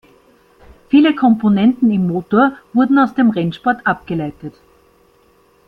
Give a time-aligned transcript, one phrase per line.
[0.89, 4.55] Viele Komponenten im Motor wurden aus dem Rennsport abgeleitet.